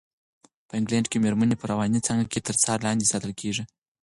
په 0.67 0.73
انګلنډ 0.79 1.05
کې 1.09 1.17
مېرمنې 1.25 1.55
په 1.57 1.65
رواني 1.71 1.99
څانګه 2.07 2.27
کې 2.31 2.39
تر 2.47 2.55
څار 2.63 2.77
لاندې 2.87 3.09
ساتل 3.11 3.31
کېږي. 3.41 3.63